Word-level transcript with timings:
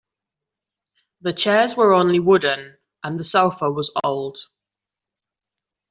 The 1.21 1.31
chairs 1.31 1.75
were 1.77 1.93
only 1.93 2.19
wooden, 2.19 2.79
and 3.03 3.19
the 3.19 3.23
sofa 3.23 3.69
was 3.69 3.91
old. 4.03 4.39